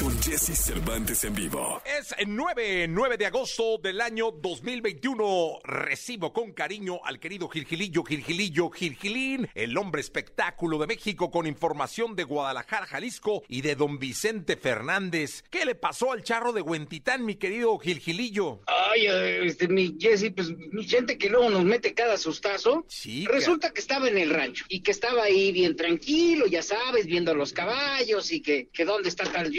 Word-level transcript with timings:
con 0.00 0.20
Jesse 0.22 0.56
Cervantes 0.56 1.24
en 1.24 1.34
vivo. 1.34 1.82
Es 1.98 2.14
el 2.18 2.34
9, 2.34 2.86
9 2.88 3.16
de 3.16 3.26
agosto 3.26 3.78
del 3.78 4.00
año 4.00 4.30
2021. 4.30 5.60
Recibo 5.64 6.32
con 6.32 6.52
cariño 6.52 7.00
al 7.04 7.18
querido 7.18 7.48
Gilgilillo, 7.48 8.02
Gilgilillo, 8.04 8.70
Gilgilín, 8.70 9.48
el 9.54 9.76
hombre 9.78 10.00
espectáculo 10.00 10.78
de 10.78 10.86
México 10.86 11.30
con 11.30 11.46
información 11.46 12.16
de 12.16 12.24
Guadalajara, 12.24 12.86
Jalisco 12.86 13.42
y 13.48 13.62
de 13.62 13.74
don 13.76 13.98
Vicente 13.98 14.56
Fernández. 14.56 15.44
¿Qué 15.50 15.64
le 15.64 15.74
pasó 15.74 16.12
al 16.12 16.22
charro 16.22 16.52
de 16.52 16.62
Huentitán, 16.62 17.24
mi 17.24 17.36
querido 17.36 17.78
Gilgilillo? 17.78 18.60
Ay, 18.66 19.06
este, 19.46 19.68
mi 19.68 19.96
Jesse, 19.98 20.32
pues 20.34 20.50
mi 20.72 20.84
gente 20.84 21.18
que 21.18 21.30
luego 21.30 21.50
nos 21.50 21.64
mete 21.64 21.94
cada 21.94 22.16
sustazo. 22.16 22.84
Sí, 22.88 23.26
Resulta 23.26 23.72
que 23.72 23.80
estaba 23.80 24.08
en 24.08 24.18
el 24.18 24.30
rancho 24.30 24.64
y 24.68 24.80
que 24.80 24.90
estaba 24.90 25.24
ahí 25.24 25.52
bien 25.52 25.76
tranquilo, 25.76 26.46
ya 26.46 26.62
sabes, 26.62 27.06
viendo 27.06 27.32
a 27.32 27.34
los 27.34 27.52
caballos 27.52 28.32
y 28.32 28.42
que, 28.42 28.68
que 28.72 28.84
dónde 28.84 29.08
está 29.08 29.24
tal 29.24 29.50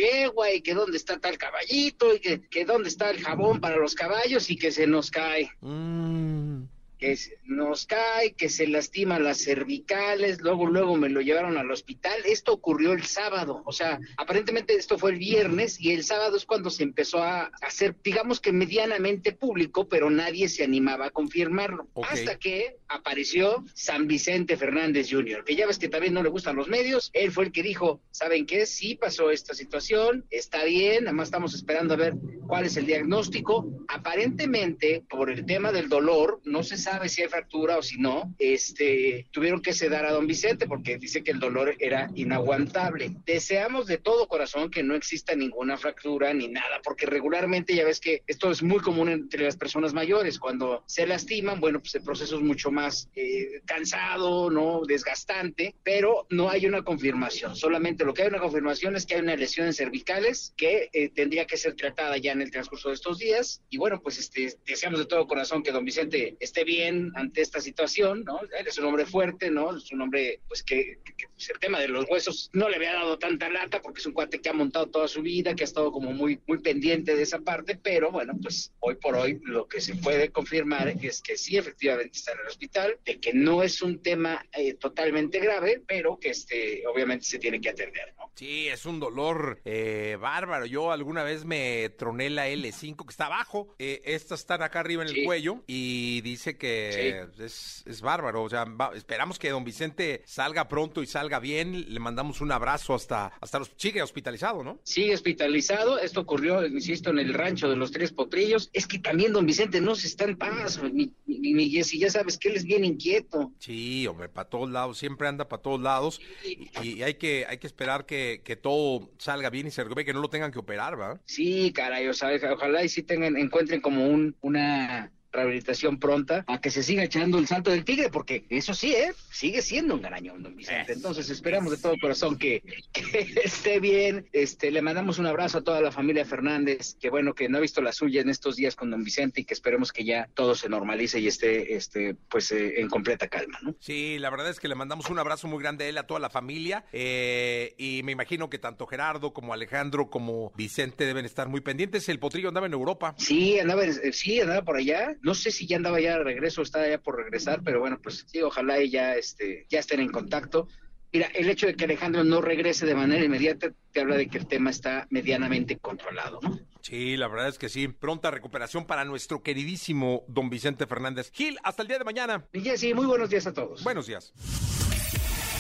y 0.54 0.62
que 0.62 0.74
dónde 0.74 0.98
está 0.98 1.20
tal 1.20 1.38
caballito 1.38 2.14
y 2.16 2.20
que, 2.20 2.42
que 2.50 2.66
dónde 2.66 2.90
está 2.90 3.10
el 3.10 3.22
jabón 3.22 3.60
para 3.60 3.78
los 3.78 3.96
caballos 3.96 4.50
y 4.50 4.58
que 4.58 4.72
se 4.72 4.88
nos 4.88 5.12
cae. 5.12 5.52
Mm, 5.62 6.64
que 6.98 7.18
nos 7.46 7.86
cae, 7.86 8.34
que 8.34 8.50
se 8.50 8.68
lastima 8.68 9.20
las 9.20 9.44
cervicales, 9.44 10.42
luego 10.42 10.66
luego 10.66 10.96
me 10.96 11.10
lo 11.10 11.22
llevaron 11.22 11.58
al 11.58 11.72
hospital. 11.72 12.22
Esto 12.26 12.54
ocurrió 12.54 12.94
el 12.94 13.04
sábado, 13.04 13.62
o 13.66 13.72
sea, 13.72 14.00
aparentemente 14.18 14.76
esto 14.76 14.98
fue 14.98 15.12
el 15.12 15.20
viernes 15.20 15.80
y 15.80 15.92
el 15.92 16.04
sábado 16.04 16.38
es 16.38 16.46
cuando 16.46 16.70
se 16.70 16.84
empezó 16.84 17.22
a 17.24 17.52
hacer, 17.62 17.96
digamos 18.04 18.40
que 18.40 18.52
medianamente 18.52 19.32
público, 19.32 19.88
pero 19.88 20.10
nadie 20.10 20.50
se 20.50 20.64
animaba 20.64 21.08
a 21.08 21.12
confirmarlo. 21.12 21.88
Hasta 22.10 22.38
que 22.40 22.78
apareció 22.88 23.64
San 23.74 24.08
Vicente 24.08 24.58
Fernández 24.58 25.10
Jr., 25.12 25.44
que 25.44 25.56
ya 25.56 25.68
ves 25.68 25.80
que 25.80 25.90
también 25.90 26.14
no 26.14 26.24
le 26.24 26.30
gustan 26.30 26.56
los 26.56 26.68
medios, 26.68 27.12
él 27.14 27.32
fue 27.32 27.46
el 27.46 27.52
que 27.52 27.64
dijo, 27.64 28.02
¿saben 28.12 28.46
qué? 28.46 28.66
Sí 28.66 28.96
pasó 28.96 29.30
esta 29.30 29.54
situación, 29.54 30.26
está 30.32 30.64
bien, 30.64 31.06
nada 31.06 31.14
más 31.14 31.28
estamos 31.28 31.54
esperando 31.54 31.94
a 31.94 31.98
ver 31.98 32.16
cuál 32.48 32.66
es 32.66 32.78
el 32.78 32.86
diagnóstico. 32.86 33.68
Aparentemente, 33.88 35.04
por 35.08 35.30
el 35.30 35.46
tema 35.46 35.72
del 35.72 35.90
dolor, 35.90 36.42
no 36.44 36.64
se 36.64 36.78
sabe 36.78 36.87
si 37.08 37.22
hay 37.22 37.28
fractura 37.28 37.78
o 37.78 37.82
si 37.82 37.98
no, 37.98 38.34
este, 38.40 39.28
tuvieron 39.32 39.62
que 39.62 39.74
sedar 39.74 40.06
a 40.06 40.12
don 40.12 40.28
Vicente 40.28 40.68
porque 40.68 40.98
dice 40.98 41.24
que 41.24 41.32
el 41.32 41.40
dolor 41.40 41.76
era 41.80 42.10
inaguantable. 42.16 43.12
Deseamos 43.26 43.88
de 43.88 43.98
todo 43.98 44.28
corazón 44.28 44.70
que 44.70 44.84
no 44.84 44.96
exista 44.96 45.36
ninguna 45.36 45.78
fractura 45.78 46.34
ni 46.34 46.48
nada, 46.48 46.82
porque 46.84 47.06
regularmente 47.06 47.76
ya 47.76 47.86
ves 47.86 48.00
que 48.00 48.24
esto 48.28 48.52
es 48.52 48.64
muy 48.64 48.80
común 48.80 49.10
entre 49.10 49.44
las 49.44 49.58
personas 49.58 49.94
mayores. 49.94 50.40
Cuando 50.40 50.84
se 50.88 51.06
lastiman, 51.06 51.60
bueno, 51.60 51.80
pues 51.80 51.96
el 51.96 52.04
proceso 52.04 52.38
es 52.38 52.42
mucho 52.42 52.72
más 52.72 53.10
eh, 53.16 53.62
cansado, 53.66 54.50
¿no? 54.50 54.82
Desgastante, 54.86 55.76
pero 55.84 56.26
no 56.30 56.50
hay 56.50 56.66
una 56.66 56.84
confirmación. 56.84 57.56
Solamente 57.56 58.06
lo 58.06 58.14
que 58.14 58.24
hay 58.24 58.30
una 58.30 58.40
confirmación 58.40 58.96
es 58.96 59.06
que 59.06 59.16
hay 59.16 59.22
una 59.22 59.36
lesión 59.36 59.68
en 59.68 59.74
cervicales 59.74 60.54
que 60.56 60.90
eh, 60.94 61.10
tendría 61.10 61.46
que 61.46 61.58
ser 61.58 61.76
tratada 61.76 62.18
ya 62.18 62.32
en 62.32 62.42
el 62.42 62.52
transcurso 62.52 62.90
de 62.90 62.96
estos 62.96 63.20
días. 63.20 63.62
Y 63.70 63.78
bueno, 63.78 64.02
pues 64.02 64.18
este, 64.18 64.56
deseamos 64.66 65.00
de 65.00 65.06
todo 65.06 65.28
corazón 65.28 65.64
que 65.64 65.72
don 65.72 65.86
Vicente 65.86 66.38
esté 66.40 66.64
bien 66.64 66.77
ante 66.84 67.42
esta 67.42 67.60
situación, 67.60 68.24
¿no? 68.24 68.40
Él 68.58 68.68
es 68.68 68.78
un 68.78 68.86
hombre 68.86 69.06
fuerte, 69.06 69.50
¿no? 69.50 69.76
Es 69.76 69.92
un 69.92 70.02
hombre, 70.02 70.42
pues 70.48 70.64
que, 70.64 71.00
pues, 71.34 71.50
el 71.50 71.60
tema 71.60 71.80
de 71.80 71.88
los 71.88 72.06
huesos 72.10 72.50
no 72.54 72.70
le 72.70 72.76
había 72.76 72.94
dado 72.94 73.18
tanta 73.18 73.50
lata 73.50 73.82
porque 73.82 74.00
es 74.00 74.06
un 74.06 74.14
cuate 74.14 74.40
que 74.40 74.50
ha 74.50 74.54
montado 74.54 74.88
toda 74.88 75.08
su 75.08 75.22
vida, 75.22 75.56
que 75.56 75.64
ha 75.64 75.66
estado 75.66 75.92
como 75.92 76.12
muy, 76.12 76.40
muy 76.48 76.60
pendiente 76.60 77.16
de 77.16 77.24
esa 77.24 77.40
parte, 77.40 77.80
pero 77.82 78.12
bueno, 78.12 78.34
pues 78.42 78.74
hoy 78.80 78.96
por 78.96 79.16
hoy 79.16 79.40
lo 79.44 79.68
que 79.68 79.82
se 79.82 79.96
puede 79.96 80.30
confirmar 80.30 80.88
es 81.02 81.22
que 81.22 81.38
sí, 81.38 81.58
efectivamente 81.58 82.18
está 82.18 82.34
en 82.34 82.40
el 82.40 82.48
hospital, 82.48 82.98
de 83.06 83.20
que 83.20 83.34
no 83.34 83.64
es 83.64 83.82
un 83.82 84.02
tema 84.02 84.46
eh, 84.54 84.74
totalmente 84.76 85.40
grave, 85.40 85.82
pero 85.88 86.20
que 86.20 86.30
este, 86.30 86.86
obviamente 86.88 87.26
se 87.26 87.40
tiene 87.40 87.62
que 87.62 87.70
atender, 87.70 88.14
¿no? 88.18 88.27
Sí, 88.38 88.68
es 88.68 88.86
un 88.86 89.00
dolor 89.00 89.60
eh, 89.66 90.16
bárbaro. 90.22 90.66
Yo 90.68 90.92
alguna 90.92 91.24
vez 91.24 91.44
me 91.44 91.90
troné 91.98 92.30
la 92.30 92.48
L5 92.48 93.04
que 93.06 93.10
está 93.12 93.26
abajo. 93.26 93.74
Eh, 93.80 94.02
estas 94.06 94.42
están 94.42 94.62
acá 94.62 94.80
arriba 94.82 95.02
en 95.02 95.10
el 95.10 95.16
Sí. 95.16 95.24
cuello 95.26 95.64
y 95.66 96.22
dice 96.22 96.56
que 96.58 97.26
es, 97.40 97.84
es 97.88 98.02
bárbaro. 98.02 98.44
O 98.44 98.50
sea, 98.50 98.66
va- 98.66 98.92
esperamos 98.96 99.40
que 99.40 99.50
don 99.50 99.64
Vicente 99.64 100.22
salga 100.26 100.68
pronto 100.68 101.02
y 101.02 101.08
salga 101.08 101.40
bien. 101.40 101.92
Le 101.94 102.00
mandamos 102.00 102.40
un 102.42 102.52
abrazo 102.52 102.94
hasta, 102.94 103.34
hasta 103.42 103.58
los 103.60 103.72
sigue 103.76 104.04
hospitalizado, 104.04 104.64
¿no? 104.64 104.80
Sigue 104.84 105.16
hospitalizado, 105.16 105.98
esto 105.98 106.22
ocurrió, 106.22 106.64
insisto, 106.66 107.10
en 107.10 107.18
el 107.20 107.34
rancho 107.34 107.68
de 107.70 107.76
los 107.76 107.92
Tres 107.92 108.12
Potrillos. 108.12 108.70
Es 108.74 108.86
que 108.86 109.00
también 109.00 109.34
don 109.34 109.48
Vicente 109.48 109.82
no 109.82 109.96
se 109.96 110.06
está 110.08 110.26
en 110.26 110.38
paz, 110.38 110.80
mi, 110.94 111.12
mi, 111.28 111.54
mi 111.54 111.70
Jessy, 111.70 112.00
ya 112.00 112.10
sabes 112.10 112.38
que 112.38 112.50
él 112.50 112.56
es 112.56 112.64
bien 112.64 112.86
inquieto. 112.86 113.54
Sí, 113.60 114.08
hombre, 114.08 114.30
para 114.30 114.50
todos 114.50 114.70
lados, 114.70 114.98
siempre 114.98 115.28
anda 115.28 115.48
para 115.48 115.62
todos 115.62 115.82
lados 115.82 116.22
y, 116.44 116.70
y 116.88 117.04
hay 117.04 117.16
que 117.16 117.46
hay 117.48 117.58
que 117.58 117.68
esperar 117.68 118.06
que, 118.06 118.42
que 118.44 118.56
todo 118.56 119.12
salga 119.18 119.50
bien 119.50 119.68
y 119.68 119.72
se 119.72 119.84
recupere, 119.84 120.06
que 120.06 120.14
no 120.14 120.22
lo 120.22 120.30
tengan 120.30 120.52
que 120.52 120.60
operar, 120.60 121.00
¿va? 121.00 121.20
Sí, 121.26 121.72
caray, 121.74 122.08
o 122.08 122.14
sea, 122.14 122.30
ojalá 122.54 122.84
y 122.84 122.90
sí 122.90 123.04
tengan, 123.04 123.38
encuentren 123.38 123.82
como 123.82 124.08
un, 124.08 124.36
una 124.42 125.12
rehabilitación 125.32 126.00
pronta 126.00 126.44
a 126.48 126.60
que 126.62 126.72
se 126.72 126.84
siga 126.84 127.04
echando 127.04 127.38
el 127.38 127.48
salto 127.48 127.72
del 127.72 127.86
tigre, 127.86 128.10
porque 128.10 128.46
eso 128.50 128.74
sí, 128.74 128.94
¿eh? 128.94 129.14
Sigue 129.32 129.62
siendo 129.62 129.96
un 129.96 130.02
garañón, 130.02 130.44
don 130.44 130.56
Vicente. 130.56 130.94
Entonces 130.94 131.30
esperamos 131.30 131.72
de 131.72 131.78
todo 131.78 131.96
corazón 132.02 132.38
que, 132.38 132.64
que 132.94 133.02
esté 133.44 133.80
bien. 133.80 134.28
Este, 134.34 134.72
le 134.72 134.82
mandamos 134.82 135.20
un 135.20 135.26
abrazo 135.26 135.60
a 135.60 135.64
toda 135.64 135.82
la 135.82 135.92
familia 135.92 136.26
Fernández, 136.26 136.96
que 137.00 137.10
bueno, 137.10 137.34
que 137.34 137.50
no 137.50 137.58
ha 137.58 137.62
visto 137.62 137.82
la 137.82 137.92
suya 137.92 138.22
en 138.22 138.30
estos 138.30 138.56
días 138.56 138.76
con 138.76 138.90
don 138.92 139.04
Vicente 139.04 139.42
y 139.42 139.46
que 139.46 139.54
esperemos 139.54 139.92
que 139.92 140.04
ya 140.04 140.30
todo 140.34 140.56
se 140.56 140.70
normalice 140.70 141.20
y 141.20 141.28
esté, 141.28 141.76
este, 141.76 142.16
pues, 142.30 142.52
eh, 142.52 142.80
en 142.80 142.90
completa 142.90 143.28
calma, 143.28 143.60
¿no? 143.62 143.76
Sí, 143.80 144.18
la 144.20 144.30
verdad 144.30 144.50
es 144.50 144.60
que 144.60 144.68
le 144.68 144.76
mandamos 144.76 145.10
un 145.10 145.20
abrazo 145.20 145.48
muy 145.48 145.62
grande 145.62 145.86
a 145.86 145.88
él, 145.90 145.98
a 145.98 146.08
toda 146.08 146.20
la 146.20 146.30
familia. 146.30 146.86
eh, 146.92 147.76
y 147.78 148.02
me 148.04 148.12
imagino 148.12 148.50
que 148.50 148.58
tanto 148.60 148.88
Gerardo 148.88 149.34
como 149.34 149.54
Alejandro 149.54 150.10
como 150.10 150.52
Vicente 150.56 151.06
deben 151.06 151.26
estar 151.26 151.48
muy 151.48 151.62
pendientes. 151.62 152.08
El 152.10 152.20
potrillo 152.20 152.48
andaba 152.50 152.68
en 152.68 152.74
Europa. 152.74 153.16
Sí, 153.18 153.60
andaba, 153.60 153.86
eh, 153.86 154.14
sí, 154.14 154.40
andaba 154.40 154.62
por 154.64 154.78
allá. 154.78 155.16
No 155.28 155.36
sé 155.36 155.52
si 155.52 155.68
ya 155.68 155.76
andaba 155.76 156.00
ya 156.00 156.18
de 156.18 156.24
regreso 156.24 156.62
o 156.62 156.64
estaba 156.64 156.88
ya 156.88 157.00
por 157.00 157.18
regresar, 157.18 157.62
pero 157.62 157.82
bueno, 157.82 158.00
pues 158.02 158.24
sí, 158.26 158.42
ojalá 158.42 158.82
y 158.82 158.92
ya, 158.92 159.16
este, 159.16 159.66
ya 159.68 159.80
estén 159.80 160.00
en 160.00 160.10
contacto. 160.10 160.70
Mira, 161.12 161.28
el 161.36 161.50
hecho 161.50 161.68
de 161.68 161.76
que 161.76 161.84
Alejandro 161.84 162.24
no 162.24 162.40
regrese 162.40 162.86
de 162.86 162.96
manera 162.96 163.26
inmediata 163.26 163.74
te 163.92 164.00
habla 164.00 164.16
de 164.16 164.30
que 164.30 164.38
el 164.38 164.48
tema 164.48 164.70
está 164.70 165.06
medianamente 165.10 165.80
controlado, 165.80 166.40
¿no? 166.42 166.58
Sí, 166.82 167.18
la 167.18 167.28
verdad 167.28 167.50
es 167.50 167.58
que 167.58 167.68
sí. 167.68 167.90
Pronta 167.90 168.32
recuperación 168.32 168.88
para 168.88 169.04
nuestro 169.04 169.44
queridísimo 169.44 170.24
don 170.30 170.50
Vicente 170.50 170.88
Fernández. 170.88 171.30
Gil, 171.34 171.58
hasta 171.62 171.82
el 171.82 171.90
día 171.90 171.98
de 171.98 172.06
mañana. 172.06 172.46
Y 172.54 172.62
Jessy, 172.62 172.94
muy 172.94 173.06
buenos 173.06 173.30
días 173.30 173.48
a 173.48 173.54
todos. 173.54 173.84
Buenos 173.84 174.08
días. 174.08 174.32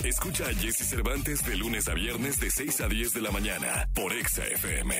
Escucha 0.01 0.45
a 0.45 0.53
Jesse 0.53 0.87
Cervantes 0.87 1.45
de 1.45 1.57
lunes 1.57 1.89
a 1.89 1.93
viernes 1.93 2.39
de 2.39 2.51
6 2.51 2.79
a 2.79 2.87
10 2.87 3.15
de 3.15 3.21
la 3.21 3.31
mañana 3.31 3.89
por 3.93 4.13
Exa 4.13 4.45
FM. 4.45 4.95